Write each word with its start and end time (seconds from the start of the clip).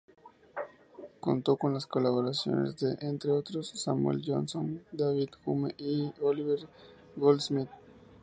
Contó 1.19 1.57
con 1.57 1.75
las 1.75 1.85
colaboraciones 1.85 2.75
de, 2.79 2.97
entre 3.01 3.29
otros, 3.29 3.67
Samuel 3.79 4.23
Johnson, 4.25 4.83
David 4.91 5.29
Hume 5.45 5.75
y 5.77 6.11
Oliver 6.21 6.67
Goldsmith. 7.15 7.69